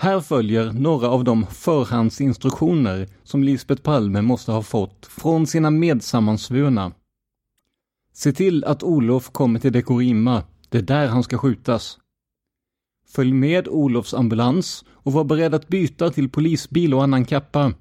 [0.00, 6.92] Här följer några av de förhandsinstruktioner som Lisbeth Palme måste ha fått från sina medsammansvurna.
[8.12, 11.98] Se till att Olof kommer till Dekorima, det är där han ska skjutas.
[13.08, 17.72] Följ med Olofs ambulans och var beredd att byta till polisbil och annan kappa.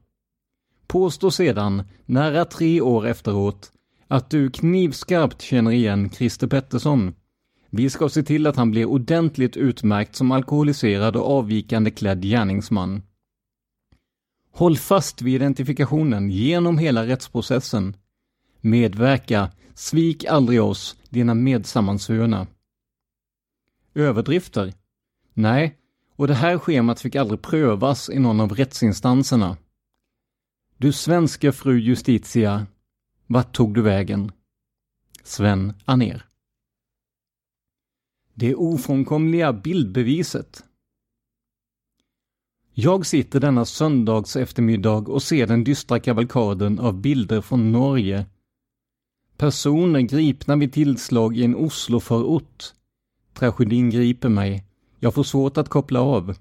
[0.88, 3.72] Påstå sedan, nära tre år efteråt,
[4.08, 7.16] att du knivskarpt känner igen Christer Pettersson.
[7.70, 13.01] Vi ska se till att han blir ordentligt utmärkt som alkoholiserad och avvikande klädd gärningsman.
[14.51, 17.95] Håll fast vid identifikationen genom hela rättsprocessen.
[18.61, 22.47] Medverka, svik aldrig oss, dina medsammansvurna.
[23.93, 24.74] Överdrifter?
[25.34, 25.78] Nej,
[26.15, 29.57] och det här schemat fick aldrig prövas i någon av rättsinstanserna.
[30.78, 32.65] Du svenska fru Justitia,
[33.28, 34.32] vart tog du vägen?
[35.24, 36.27] Sven Aner
[38.40, 40.64] det ofrånkomliga bildbeviset
[42.74, 48.26] Jag sitter denna söndags eftermiddag och ser den dystra kavalkaden av bilder från Norge.
[49.38, 52.64] Personer gripna vid tillslag i en Osloförort.
[53.34, 54.66] Tragedin griper mig.
[55.00, 56.36] Jag får svårt att koppla av.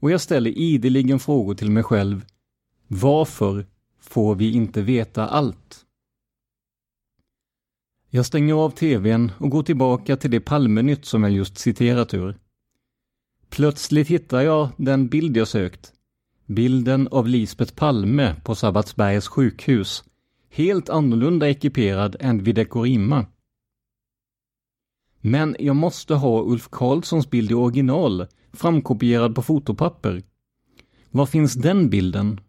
[0.00, 2.24] Och jag ställer ideligen frågor till mig själv.
[2.88, 3.66] Varför
[4.00, 5.84] får vi inte veta allt?
[8.14, 12.38] Jag stänger av tvn och går tillbaka till det Palmenytt som jag just citerat ur.
[13.50, 15.92] Plötsligt hittar jag den bild jag sökt.
[16.46, 20.04] Bilden av Lisbet Palme på Sabbatsbergs sjukhus.
[20.50, 23.26] Helt annorlunda ekiperad än vid Dekorima.
[25.20, 30.22] Men jag måste ha Ulf Karlssons bild i original, framkopierad på fotopapper.
[31.10, 32.40] Var finns den bilden?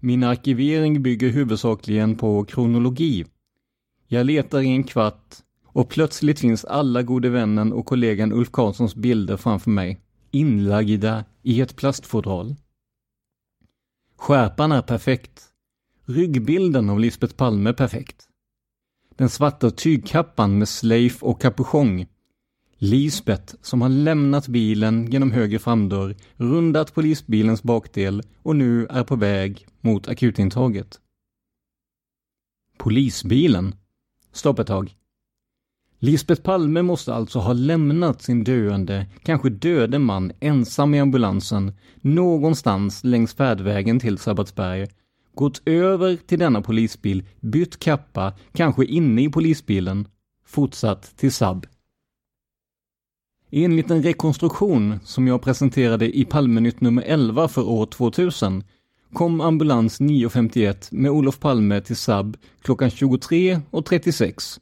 [0.00, 3.24] Min arkivering bygger huvudsakligen på kronologi.
[4.08, 5.34] Jag letar i en kvart
[5.64, 10.00] och plötsligt finns alla gode vännen och kollegan Ulf Karlssons bilder framför mig,
[10.30, 12.56] inlagda i ett plastfodral.
[14.16, 15.42] Skärpan är perfekt.
[16.04, 18.28] Ryggbilden av Lisbet Palme perfekt.
[19.16, 22.06] Den svarta tygkappan med slöjf och kapuschong.
[22.78, 29.16] Lisbet som har lämnat bilen genom höger framdörr, rundat polisbilens bakdel och nu är på
[29.16, 31.00] väg mot akutintaget.
[32.78, 33.74] Polisbilen?
[34.36, 34.94] Stopp ett tag.
[35.98, 43.04] Lisbeth Palme måste alltså ha lämnat sin döende, kanske döde man ensam i ambulansen någonstans
[43.04, 44.86] längs färdvägen till Sabbatsberg,
[45.34, 50.08] gått över till denna polisbil, bytt kappa, kanske inne i polisbilen,
[50.46, 51.66] fortsatt till SAB.
[53.50, 58.64] Enligt en rekonstruktion som jag presenterade i Palmenytt nummer 11 för år 2000
[59.12, 64.60] kom ambulans 9.51 med Olof Palme till SAB klockan 23.36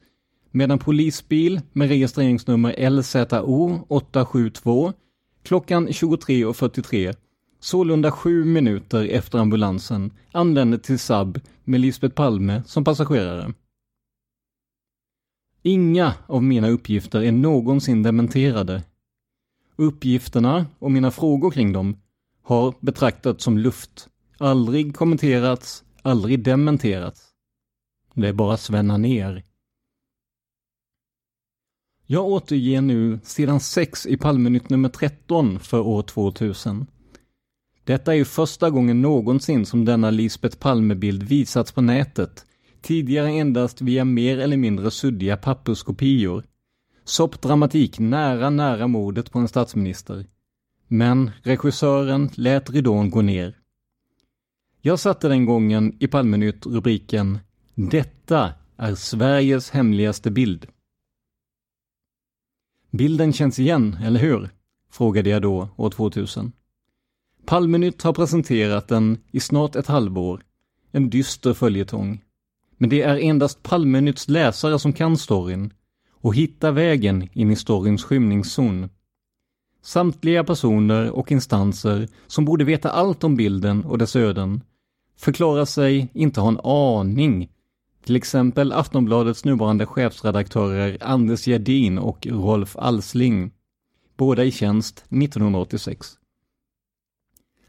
[0.51, 4.93] medan polisbil med registreringsnummer LZO 872
[5.43, 7.15] klockan 23.43
[7.59, 13.53] sålunda sju minuter efter ambulansen anlände till SAB med Lisbeth Palme som passagerare.
[15.61, 18.83] Inga av mina uppgifter är någonsin dementerade.
[19.75, 21.97] Uppgifterna och mina frågor kring dem
[22.43, 27.21] har betraktats som luft, aldrig kommenterats, aldrig dementerats.
[28.13, 29.43] Det är bara svänna ner.
[32.07, 36.87] Jag återger nu sidan 6 i Palmenytt nummer 13 för år 2000.
[37.83, 42.45] Detta är ju första gången någonsin som denna Lisbeth Palme-bild visats på nätet,
[42.81, 46.43] tidigare endast via mer eller mindre suddiga papperskopior.
[47.03, 50.25] Soppdramatik nära, nära mordet på en statsminister.
[50.87, 53.57] Men regissören lät ridån gå ner.
[54.87, 57.39] Jag satte den gången i Palmenytt rubriken
[57.75, 60.67] ”Detta är Sveriges hemligaste bild”.
[62.91, 64.49] Bilden känns igen, eller hur?
[64.91, 66.51] Frågade jag då, år 2000.
[67.45, 70.43] Palmenytt har presenterat den i snart ett halvår.
[70.91, 72.21] En dyster följetong.
[72.77, 75.73] Men det är endast Palmenytts läsare som kan storyn
[76.09, 78.89] och hittar vägen in i storyns skymningszon.
[79.81, 84.61] Samtliga personer och instanser som borde veta allt om bilden och dess öden
[85.15, 87.49] förklarar sig inte ha en aning
[88.05, 93.51] till exempel Aftonbladets nuvarande chefsredaktörer Anders Gerdin och Rolf Alsling.
[94.17, 96.17] Båda i tjänst 1986.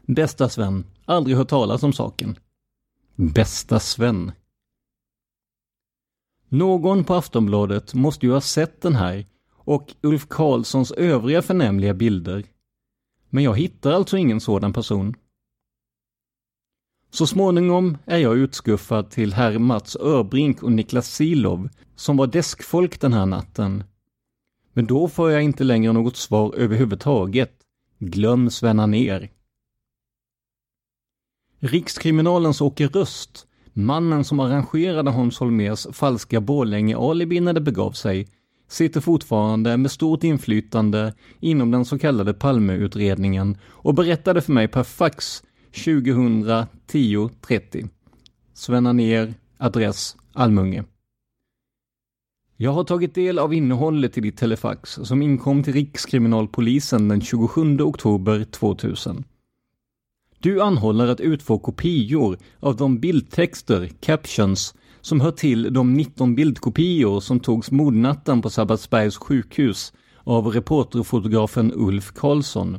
[0.01, 2.39] Bästa Sven, aldrig hört talas om saken.
[3.15, 4.31] Bästa Sven.
[6.49, 12.43] Någon på Aftonbladet måste ju ha sett den här och Ulf Karlssons övriga förnämliga bilder.
[13.29, 15.15] Men jag hittar alltså ingen sådan person.
[17.09, 23.01] Så småningom är jag utskuffad till herr Mats Örbrink och Niklas Silov som var deskfolk
[23.01, 23.83] den här natten.
[24.73, 27.51] Men då får jag inte längre något svar överhuvudtaget.
[27.99, 29.29] Glöm Svenna ner.
[31.59, 38.27] Rikskriminalens Åke Röst, mannen som arrangerade Hans Holmers falska Borlänge-alibi när det begav sig,
[38.67, 44.83] sitter fortfarande med stort inflytande inom den så kallade Palmeutredningen och berättade för mig per
[44.83, 45.43] fax
[45.83, 47.87] 2010 30.
[48.53, 50.83] Svenna ner, adress Almunge.
[52.57, 57.79] Jag har tagit del av innehållet i ditt telefax som inkom till Rikskriminalpolisen den 27
[57.79, 59.23] oktober 2000.
[60.39, 67.19] Du anhåller att utfå kopior av de bildtexter, captions, som hör till de 19 bildkopior
[67.19, 72.77] som togs mordnatten på Sabbatsbergs sjukhus av reporterfotografen Ulf Karlsson.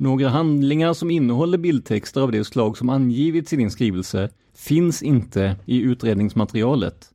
[0.00, 5.56] Några handlingar som innehåller bildtexter av det slag som angivits i din skrivelse finns inte
[5.66, 7.10] i utredningsmaterialet.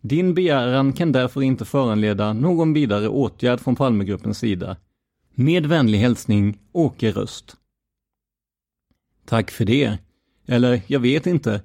[0.00, 4.76] Din begäran kan därför inte föranleda någon vidare åtgärd från Palmegruppens sida.
[5.34, 7.56] Med vänlig hälsning Åke Röst.
[9.24, 9.98] Tack för det.
[10.46, 11.62] Eller, jag vet inte.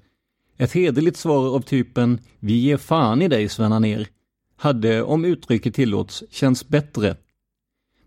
[0.57, 4.07] Ett hederligt svar av typen ”Vi ger fan i dig Sven ner
[4.55, 7.15] hade, om uttrycket tillåts, känts bättre.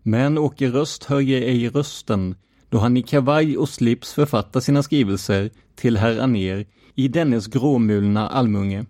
[0.09, 2.35] Men Åke Röst höjer ej rösten
[2.69, 8.29] då han i kavaj och slips författar sina skrivelser till herr Aner i dennes gråmulna
[8.29, 8.85] Almunge.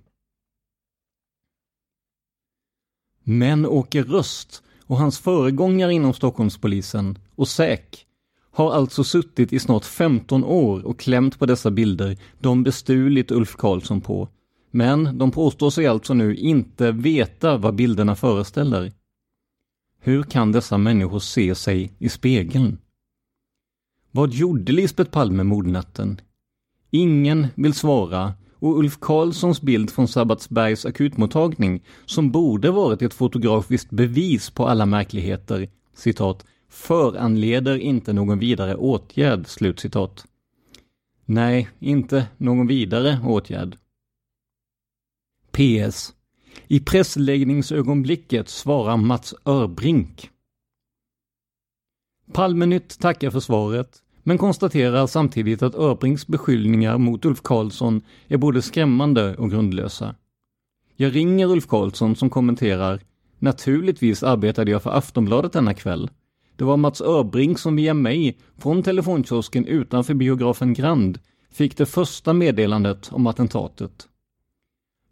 [3.24, 8.06] Men Åke Röst och hans föregångare inom Stockholmspolisen och SÄK
[8.52, 13.56] har alltså suttit i snart 15 år och klämt på dessa bilder de bestulit Ulf
[13.56, 14.30] Karlsson på.
[14.72, 18.92] Men de påstår sig alltså nu inte veta vad bilderna föreställer.
[20.08, 22.78] Hur kan dessa människor se sig i spegeln?
[24.12, 26.22] Vad gjorde Lisbet Palme mordnatten?
[26.92, 33.90] Ingen vill svara och Ulf Karlssons bild från Sabbatsbergs akutmottagning, som borde varit ett fotografiskt
[33.90, 40.26] bevis på alla märkligheter, citat, föranleder inte någon vidare åtgärd, slutcitat.
[41.26, 43.78] Nej, inte någon vidare åtgärd.
[45.52, 46.17] PS.
[46.68, 50.30] I pressläggningsögonblicket svarar Mats Örbrink.
[52.34, 58.62] Palmenytt tackar för svaret, men konstaterar samtidigt att Örbrinks beskyllningar mot Ulf Karlsson är både
[58.62, 60.16] skrämmande och grundlösa.
[60.96, 63.00] Jag ringer Ulf Karlsson som kommenterar
[63.40, 66.10] Naturligtvis arbetade jag för Aftonbladet denna kväll.
[66.56, 71.20] Det var Mats Örbrink som via mig, från telefonkiosken utanför biografen Grand,
[71.52, 74.08] fick det första meddelandet om attentatet.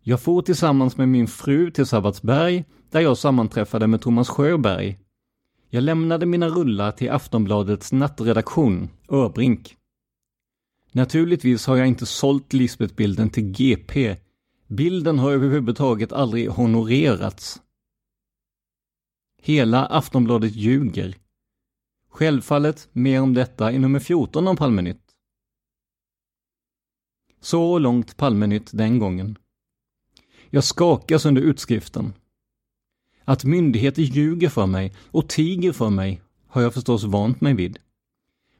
[0.08, 5.00] Jag for tillsammans med min fru till Sabbatsberg, där jag sammanträffade med Thomas Sjöberg.
[5.70, 9.78] Jag lämnade mina rullar till Aftonbladets nattredaktion, Öbrink.
[10.92, 14.18] Naturligtvis har jag inte sålt Lisbeth-bilden till GP.
[14.68, 17.62] Bilden har överhuvudtaget aldrig honorerats.
[19.42, 21.16] Hela Aftonbladet ljuger.
[22.10, 25.16] Självfallet mer om detta i nummer 14 av Palmenytt.
[27.42, 29.38] Så långt Palmenytt den gången.
[30.56, 32.14] Jag skakas under utskriften.
[33.24, 37.78] Att myndigheter ljuger för mig och tiger för mig har jag förstås vant mig vid.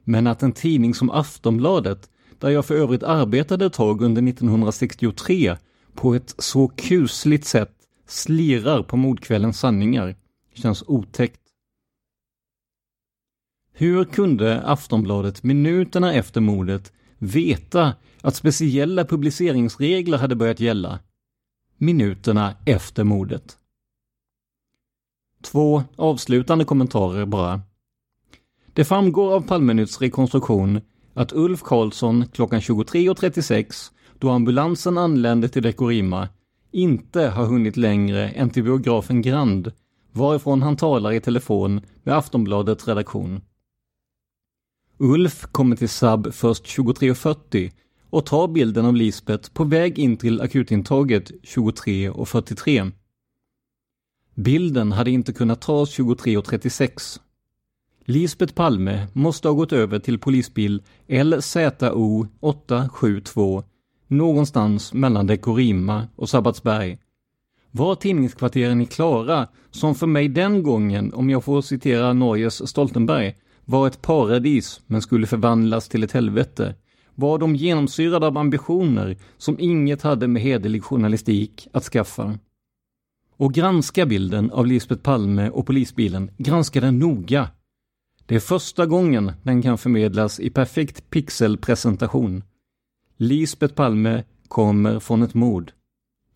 [0.04, 5.56] Men att en tidning som Aftonbladet, där jag för övrigt arbetade ett tag under 1963,
[5.94, 7.74] på ett så kusligt sätt
[8.06, 10.16] slirar på mordkvällens sanningar,
[10.54, 11.40] känns otäckt.
[13.72, 20.98] Hur kunde Aftonbladet minuterna efter mordet veta att speciella publiceringsregler hade börjat gälla
[21.78, 23.58] minuterna efter mordet.
[25.42, 27.60] Två avslutande kommentarer bara.
[28.72, 30.80] Det framgår av Palmenytts rekonstruktion
[31.14, 36.28] att Ulf Karlsson klockan 23.36 då ambulansen anlände till Dekorima
[36.72, 39.72] inte har hunnit längre än till biografen Grand
[40.12, 43.40] varifrån han talar i telefon med Aftonbladets redaktion.
[44.98, 47.72] Ulf kommer till SAB först 23.40
[48.16, 52.92] och tar bilden av Lisbeth på väg in till akutintaget 23.43.
[54.34, 57.20] Bilden hade inte kunnat tas 23.36.
[58.04, 63.62] Lisbeth Palme måste ha gått över till polisbil LZO 872
[64.06, 66.98] någonstans mellan Dekorima och Sabbatsberg.
[67.70, 73.34] Var tidningskvarteren i Klara, som för mig den gången, om jag får citera Norges Stoltenberg,
[73.64, 76.74] var ett paradis men skulle förvandlas till ett helvete,
[77.16, 82.38] var de genomsyrade av ambitioner som inget hade med hederlig journalistik att skaffa.
[83.36, 87.50] Och granska bilden av Lisbeth Palme och polisbilen, granska den noga.
[88.26, 92.44] Det är första gången den kan förmedlas i perfekt pixelpresentation.
[93.16, 95.72] Lisbeth Palme kommer från ett mord.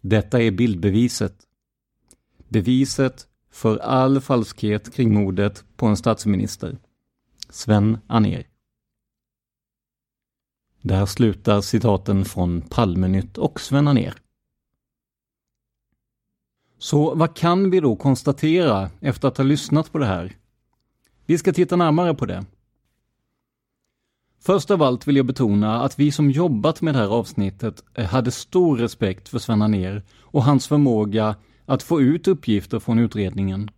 [0.00, 1.34] Detta är bildbeviset.
[2.48, 6.78] Beviset för all falskhet kring mordet på en statsminister.
[7.50, 8.49] Sven Anér.
[10.82, 14.14] Där slutar citaten från Palmenytt och Sven ner.
[16.78, 20.32] Så vad kan vi då konstatera efter att ha lyssnat på det här?
[21.26, 22.44] Vi ska titta närmare på det.
[24.42, 28.30] Först av allt vill jag betona att vi som jobbat med det här avsnittet hade
[28.30, 33.70] stor respekt för Sven ner och hans förmåga att få ut uppgifter från utredningen.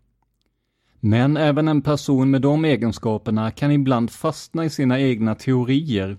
[1.01, 6.19] Men även en person med de egenskaperna kan ibland fastna i sina egna teorier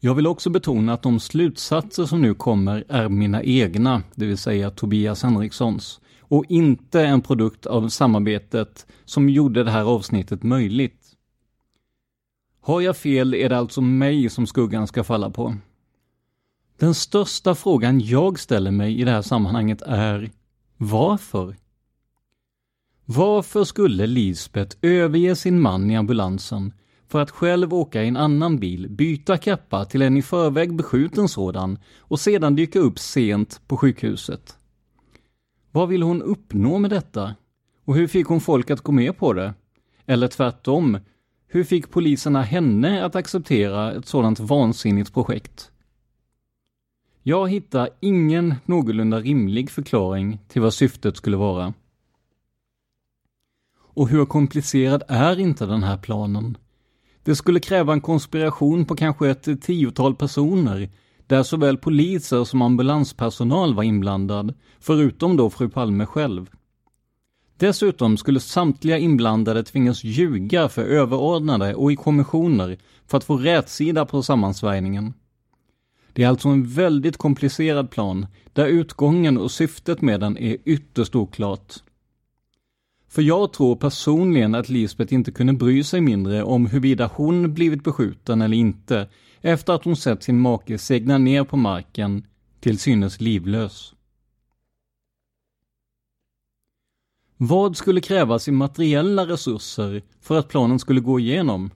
[0.00, 4.38] jag vill också betona att de slutsatser som nu kommer är mina egna, det vill
[4.38, 11.16] säga Tobias Henrikssons, och inte en produkt av samarbetet som gjorde det här avsnittet möjligt.
[12.60, 15.56] Har jag fel är det alltså mig som skuggan ska falla på.
[16.78, 20.30] Den största frågan jag ställer mig i det här sammanhanget är
[20.76, 21.56] varför?
[23.04, 26.72] Varför skulle Lisbeth överge sin man i ambulansen
[27.10, 31.28] för att själv åka i en annan bil, byta kappa till en i förväg beskjuten
[31.28, 34.58] sådan och sedan dyka upp sent på sjukhuset?
[35.70, 37.34] Vad ville hon uppnå med detta?
[37.84, 39.54] Och hur fick hon folk att gå med på det?
[40.06, 40.98] Eller tvärtom,
[41.46, 45.70] hur fick poliserna henne att acceptera ett sådant vansinnigt projekt?
[47.22, 51.74] Jag hittar ingen någorlunda rimlig förklaring till vad syftet skulle vara.
[53.78, 56.56] Och hur komplicerad är inte den här planen?
[57.22, 60.90] Det skulle kräva en konspiration på kanske ett tiotal personer,
[61.26, 66.50] där såväl poliser som ambulanspersonal var inblandad, förutom då fru Palme själv.
[67.56, 74.06] Dessutom skulle samtliga inblandade tvingas ljuga för överordnade och i kommissioner för att få rätsida
[74.06, 75.14] på sammansvärjningen.
[76.12, 81.14] Det är alltså en väldigt komplicerad plan, där utgången och syftet med den är ytterst
[81.14, 81.74] oklart.
[83.10, 87.84] För jag tror personligen att Lisbeth inte kunde bry sig mindre om huruvida hon blivit
[87.84, 89.08] beskjuten eller inte,
[89.40, 92.26] efter att hon sett sin make segna ner på marken,
[92.60, 93.94] till synes livlös.
[97.36, 101.70] Vad skulle krävas i materiella resurser för att planen skulle gå igenom?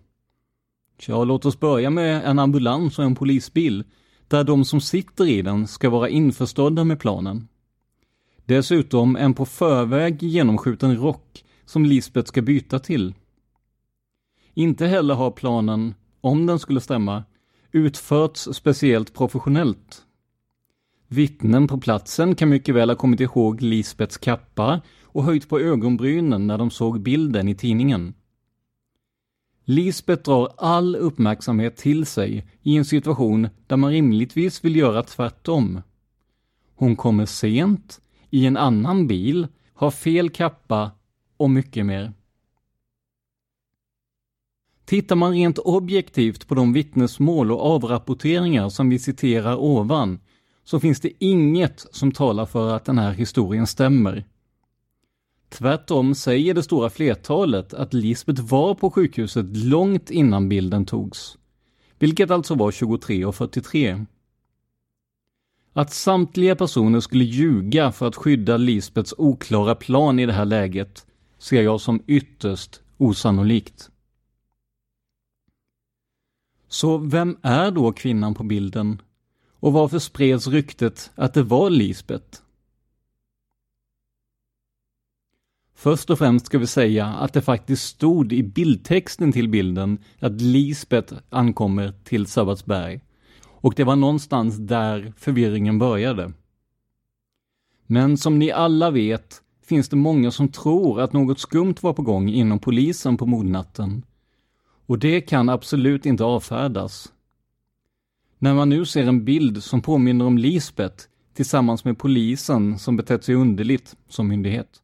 [1.07, 3.85] Ja, låt oss börja med en ambulans och en polisbil,
[4.29, 7.49] där de som sitter i den ska vara införstådda med planen.
[8.47, 13.15] Dessutom en på förväg genomskjuten rock som Lisbeth ska byta till.
[14.55, 17.25] Inte heller har planen, om den skulle stämma,
[17.73, 20.03] utförts speciellt professionellt.
[21.09, 26.47] Vittnen på platsen kan mycket väl ha kommit ihåg Lisbets kappa och höjt på ögonbrynen
[26.47, 28.15] när de såg bilden i tidningen.
[29.65, 35.81] Lisbeth drar all uppmärksamhet till sig i en situation där man rimligtvis vill göra tvärtom.
[36.75, 38.01] Hon kommer sent,
[38.35, 40.91] i en annan bil, har fel kappa
[41.37, 42.13] och mycket mer.
[44.85, 50.21] Tittar man rent objektivt på de vittnesmål och avrapporteringar som vi citerar ovan,
[50.65, 54.25] så finns det inget som talar för att den här historien stämmer.
[55.49, 61.39] Tvärtom säger det stora flertalet att Lisbeth var på sjukhuset långt innan bilden togs.
[61.99, 64.07] Vilket alltså var 23.43.
[65.77, 71.07] Att samtliga personer skulle ljuga för att skydda Lisbeths oklara plan i det här läget
[71.39, 73.91] ser jag som ytterst osannolikt.
[76.69, 79.03] Så vem är då kvinnan på bilden?
[79.61, 82.41] Och varför spreds ryktet att det var Lisbeth?
[85.75, 90.41] Först och främst ska vi säga att det faktiskt stod i bildtexten till bilden att
[90.41, 93.01] Lisbeth ankommer till Sabbatsberg.
[93.65, 96.33] Och det var någonstans där förvirringen började.
[97.87, 102.03] Men som ni alla vet finns det många som tror att något skumt var på
[102.03, 104.05] gång inom polisen på mordnatten.
[104.87, 107.13] Och det kan absolut inte avfärdas.
[108.39, 111.05] När man nu ser en bild som påminner om Lisbeth
[111.35, 114.83] tillsammans med polisen som betett sig underligt som myndighet,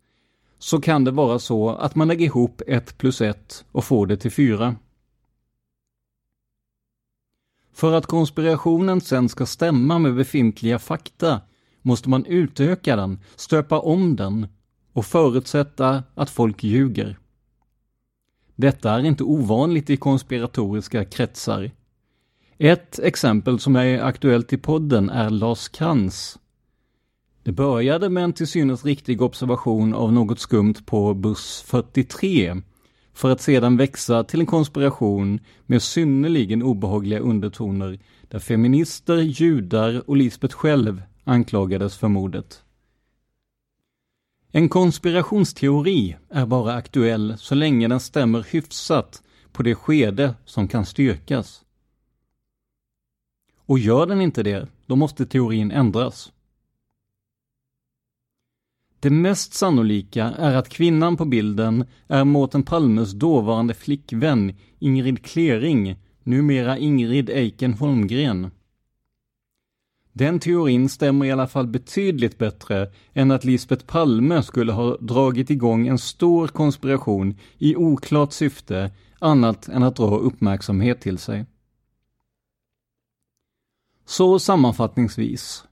[0.58, 4.16] så kan det vara så att man lägger ihop ett plus ett och får det
[4.16, 4.76] till fyra.
[7.80, 11.40] För att konspirationen sen ska stämma med befintliga fakta
[11.82, 14.46] måste man utöka den, stöpa om den
[14.92, 17.18] och förutsätta att folk ljuger.
[18.56, 21.70] Detta är inte ovanligt i konspiratoriska kretsar.
[22.58, 26.38] Ett exempel som är aktuellt i podden är Lars Krantz.
[27.42, 32.62] Det började med en till synes riktig observation av något skumt på buss 43
[33.12, 37.98] för att sedan växa till en konspiration med synnerligen obehagliga undertoner
[38.28, 42.62] där feminister, judar och Lisbeth själv anklagades för mordet.
[44.52, 50.86] En konspirationsteori är bara aktuell så länge den stämmer hyfsat på det skede som kan
[50.86, 51.64] styrkas.
[53.56, 56.32] Och gör den inte det, då måste teorin ändras.
[59.00, 65.96] Det mest sannolika är att kvinnan på bilden är Mårten Palmes dåvarande flickvän Ingrid Klering,
[66.22, 68.50] numera Ingrid Eiken Holmgren.
[70.12, 75.50] Den teorin stämmer i alla fall betydligt bättre än att Lisbeth Palme skulle ha dragit
[75.50, 81.46] igång en stor konspiration i oklart syfte annat än att dra uppmärksamhet till sig.
[84.06, 85.64] Så sammanfattningsvis.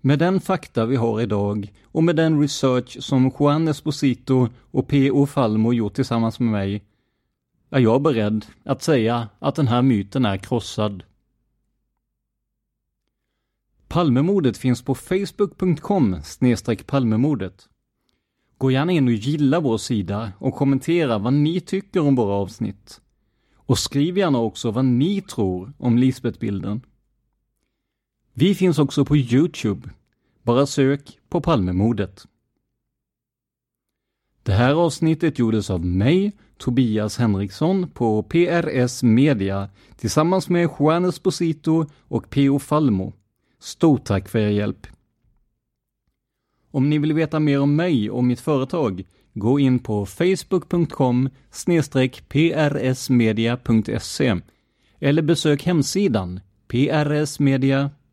[0.00, 5.26] Med den fakta vi har idag och med den research som Juan Esposito och P.O.
[5.26, 6.84] Falmo gjort tillsammans med mig
[7.70, 11.02] är jag beredd att säga att den här myten är krossad.
[13.88, 16.16] Palmemordet finns på facebook.com
[16.86, 17.68] palmemordet.
[18.58, 23.00] Gå gärna in och gilla vår sida och kommentera vad ni tycker om våra avsnitt.
[23.56, 26.80] Och skriv gärna också vad ni tror om Lisbeth-bilden.
[28.38, 29.90] Vi finns också på Youtube.
[30.42, 32.26] Bara sök på Palmemordet.
[34.42, 41.86] Det här avsnittet gjordes av mig, Tobias Henriksson på PRS Media tillsammans med Juan Esposito
[42.00, 42.58] och P.O.
[42.58, 43.12] Falmo.
[43.58, 44.86] Stort tack för er hjälp!
[46.70, 51.30] Om ni vill veta mer om mig och mitt företag, gå in på facebook.com
[52.66, 54.36] prsmedia.se
[54.98, 58.05] eller besök hemsidan prsmedia.se.